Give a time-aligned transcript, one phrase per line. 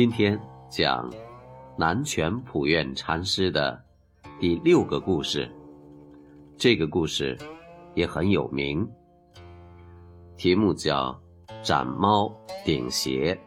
[0.00, 0.40] 今天
[0.70, 1.12] 讲
[1.76, 3.78] 南泉普愿禅师的
[4.40, 5.46] 第六个故事。
[6.56, 7.36] 这个故事
[7.94, 8.90] 也很有名。
[10.38, 11.20] 题目叫
[11.62, 13.38] “斩猫顶邪”。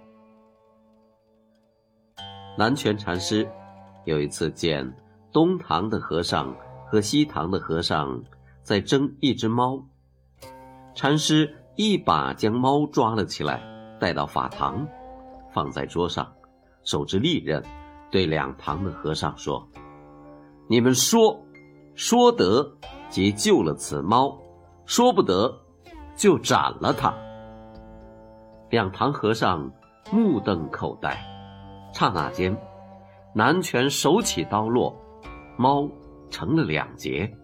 [2.55, 3.49] 南泉禅师
[4.05, 4.95] 有一次见
[5.31, 8.23] 东堂的和尚和西堂的和尚
[8.61, 9.83] 在争一只猫，
[10.93, 13.59] 禅师一把将猫抓了起来，
[13.99, 14.87] 带到法堂，
[15.51, 16.31] 放在桌上，
[16.83, 17.63] 手执利刃，
[18.11, 19.67] 对两旁的和尚说
[20.67, 21.43] ：“你们说，
[21.95, 22.77] 说得
[23.09, 24.37] 即救了此猫，
[24.85, 25.59] 说不得。”
[26.15, 27.11] 就斩了他。
[28.69, 29.71] 两堂和尚
[30.11, 31.17] 目瞪口呆，
[31.91, 32.55] 刹那间，
[33.33, 34.95] 南拳手起刀落，
[35.57, 35.89] 猫
[36.29, 37.35] 成了两截。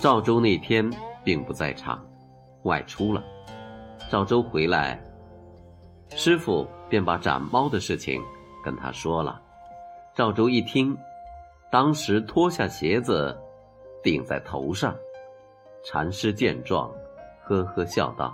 [0.00, 0.88] 赵州那天
[1.24, 2.00] 并不在场，
[2.62, 3.20] 外出了。
[4.08, 5.02] 赵州回来，
[6.16, 8.22] 师傅便把斩猫的事情
[8.62, 9.40] 跟他说了。
[10.14, 10.96] 赵州一听，
[11.70, 13.36] 当时脱下鞋子
[14.02, 14.94] 顶在头上。
[15.84, 16.92] 禅师见状，
[17.42, 18.32] 呵呵笑道：“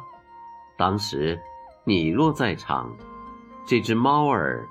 [0.77, 1.41] 当时
[1.85, 2.95] 你若在场，
[3.67, 4.67] 这只猫儿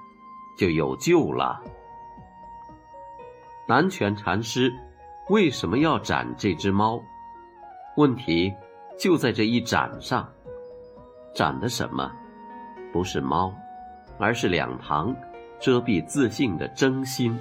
[0.58, 1.60] 就有救了。”
[3.68, 4.72] 南拳禅师
[5.30, 7.02] 为什么要斩这只猫？
[7.96, 8.54] 问题
[9.00, 10.30] 就在这一斩上。
[11.34, 12.12] 斩的什么？
[12.92, 13.54] 不是猫，
[14.18, 15.16] 而是两堂
[15.60, 17.38] 遮蔽自信的真心。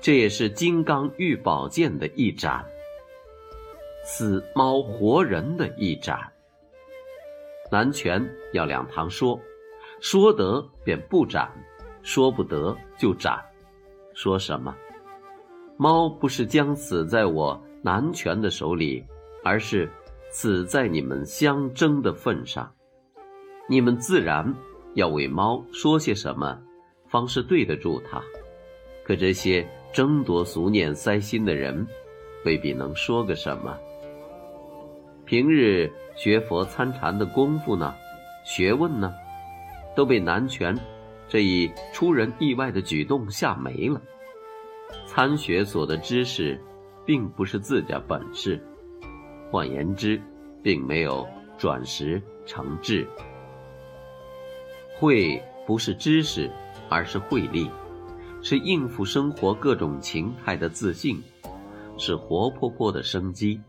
[0.00, 2.64] 这也是金刚玉宝剑的一斩。
[4.04, 6.18] 死猫活人的一斩。
[7.70, 8.22] 南拳
[8.52, 9.40] 要两堂说，
[10.00, 11.50] 说得便不斩，
[12.02, 13.42] 说不得就斩。
[14.12, 14.76] 说什么？
[15.78, 19.02] 猫不是将死在我南拳的手里，
[19.42, 19.90] 而是
[20.30, 22.73] 死在你们相争的份上。
[23.66, 24.54] 你们自然
[24.94, 26.58] 要为猫说些什么，
[27.08, 28.22] 方是对得住它。
[29.04, 31.86] 可这些争夺俗念塞心的人，
[32.44, 33.76] 未必能说个什么。
[35.24, 37.94] 平日学佛参禅的功夫呢，
[38.44, 39.14] 学问呢，
[39.96, 40.78] 都被南拳
[41.26, 44.00] 这一出人意外的举动吓没了。
[45.06, 46.60] 参学所的知识，
[47.06, 48.62] 并不是自家本事，
[49.50, 50.20] 换言之，
[50.62, 51.26] 并没有
[51.56, 53.06] 转识成智。
[54.98, 56.50] 慧不是知识，
[56.88, 57.68] 而是慧力，
[58.42, 61.20] 是应付生活各种情态的自信，
[61.98, 63.60] 是活泼泼的生机。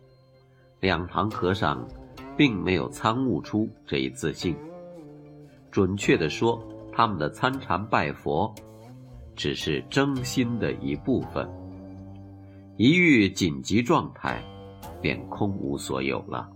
[0.79, 1.87] 两堂和尚，
[2.37, 4.55] 并没有参悟出这一自信。
[5.71, 6.61] 准确的说，
[6.93, 8.53] 他们的参禅拜佛，
[9.35, 11.49] 只是真心的一部分。
[12.77, 14.43] 一遇紧急状态，
[15.01, 16.47] 便空无所有了。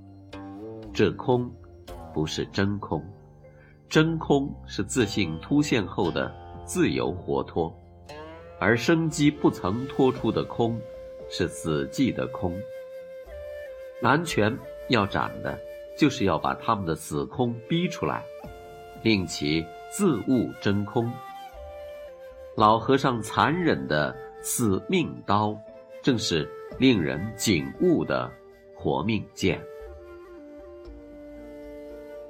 [0.94, 1.50] 这空，
[2.14, 3.04] 不是真空，
[3.90, 6.32] 真空是自信突现后的
[6.64, 7.76] 自由活脱，
[8.60, 10.80] 而生机不曾脱出的空，
[11.28, 12.56] 是死寂的空。
[14.00, 14.56] 南拳
[14.90, 15.60] 要斩的，
[15.98, 18.24] 就是要把他们的死空逼出来，
[19.02, 21.12] 令其自悟真空。
[22.56, 25.58] 老和尚残忍的死命刀，
[26.04, 26.48] 正是
[26.78, 28.32] 令人警悟的
[28.76, 29.60] 活命剑。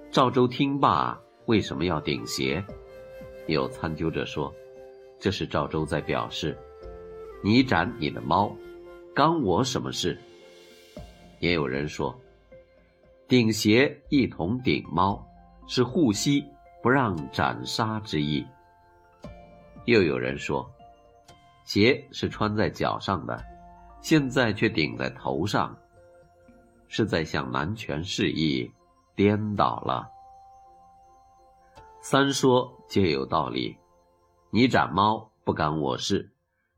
[0.10, 2.64] 赵州听罢，为什么要顶鞋？
[3.48, 4.54] 有参究者说，
[5.20, 6.56] 这是赵州在表示：
[7.44, 8.56] 你斩你的猫，
[9.16, 10.16] 干我什么事？
[11.40, 12.16] 也有人说，
[13.28, 15.28] 顶鞋一同顶猫，
[15.68, 16.46] 是护膝，
[16.84, 18.46] 不让斩杀之意。
[19.86, 20.72] 又有人说，
[21.66, 23.44] 鞋是穿在脚上的，
[24.02, 25.76] 现在却顶在头上，
[26.88, 28.72] 是在向南权示意，
[29.16, 30.08] 颠倒了。
[32.02, 33.78] 三说皆有道理，
[34.52, 36.32] 你斩猫不干我事，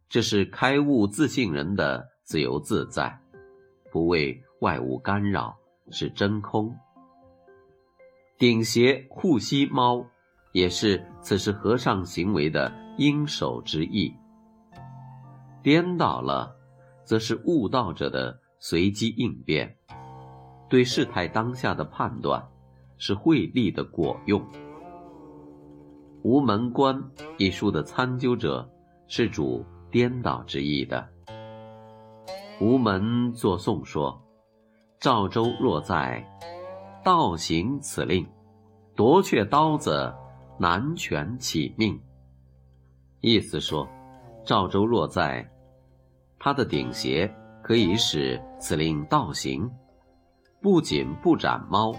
[0.10, 3.20] 这是开悟自信人的自由自在，
[3.92, 4.42] 不为。
[4.62, 5.58] 外物干扰
[5.90, 6.78] 是真空，
[8.38, 10.06] 顶邪护膝猫，
[10.52, 14.14] 也是此时和尚行为的应手之意。
[15.64, 16.56] 颠倒了，
[17.04, 19.76] 则是悟道者的随机应变，
[20.70, 22.48] 对事态当下的判断，
[23.00, 24.40] 是慧力的果用。
[26.24, 26.96] 《无门关》
[27.38, 28.70] 一书的参究者
[29.08, 31.08] 是主颠倒之意的。
[32.60, 34.22] 无门作颂说
[35.00, 36.24] ：“赵州若在，
[37.04, 38.28] 道行此令，
[38.96, 40.14] 夺却刀子，
[40.60, 42.00] 难全起命。”
[43.22, 43.88] 意思说，
[44.46, 45.48] 赵州若在。
[46.38, 47.32] 他的顶邪
[47.64, 49.70] 可以使此令倒行，
[50.62, 51.96] 不仅不斩猫，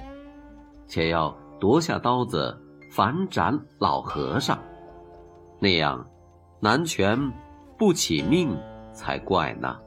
[0.86, 2.56] 且要夺下刀子
[2.94, 4.58] 反斩老和尚，
[5.58, 6.06] 那样
[6.60, 7.18] 南拳
[7.78, 8.54] 不起命
[8.92, 9.78] 才怪呢。